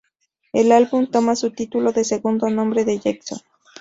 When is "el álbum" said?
0.51-1.05